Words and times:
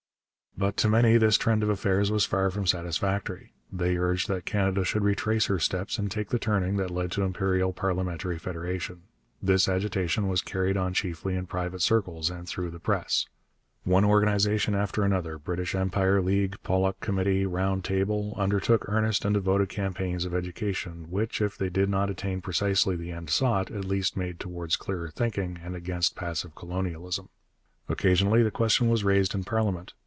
But 0.57 0.75
to 0.77 0.89
many 0.89 1.17
this 1.17 1.37
trend 1.37 1.63
of 1.63 1.69
affairs 1.69 2.11
was 2.11 2.25
far 2.25 2.51
from 2.51 2.67
satisfactory. 2.67 3.53
They 3.71 3.97
urged 3.97 4.27
that 4.27 4.45
Canada 4.45 4.83
should 4.83 5.01
retrace 5.03 5.45
her 5.47 5.57
steps 5.59 5.97
and 5.97 6.11
take 6.11 6.27
the 6.29 6.37
turning 6.37 6.75
that 6.75 6.91
led 6.91 7.09
to 7.13 7.23
imperial 7.23 7.71
parliamentary 7.73 8.37
federation. 8.37 9.03
This 9.41 9.69
agitation 9.69 10.27
was 10.27 10.41
carried 10.41 10.75
on 10.77 10.93
chiefly 10.93 11.35
in 11.35 11.47
private 11.47 11.81
circles 11.81 12.29
and 12.29 12.47
through 12.49 12.69
the 12.69 12.81
press. 12.81 13.27
One 13.85 14.03
organization 14.03 14.75
after 14.75 15.03
another 15.03 15.37
British 15.39 15.73
Empire 15.73 16.21
League, 16.21 16.61
Pollock 16.63 16.99
Committee, 16.99 17.45
Round 17.45 17.83
Table 17.85 18.33
undertook 18.37 18.85
earnest 18.89 19.23
and 19.23 19.33
devoted 19.33 19.69
campaigns 19.69 20.25
of 20.25 20.35
education, 20.35 21.09
which, 21.09 21.41
if 21.41 21.57
they 21.57 21.69
did 21.69 21.87
not 21.89 22.09
attain 22.09 22.39
precisely 22.41 22.97
the 22.97 23.11
end 23.13 23.29
sought, 23.29 23.71
at 23.71 23.85
least 23.85 24.17
made 24.17 24.37
towards 24.39 24.75
clearer 24.75 25.09
thinking 25.09 25.59
and 25.63 25.75
against 25.77 26.13
passive 26.17 26.53
colonialism. 26.55 27.29
Occasionally 27.89 28.43
the 28.43 28.51
question 28.51 28.89
was 28.89 29.05
raised 29.05 29.33
in 29.33 29.43
parliament. 29.45 29.93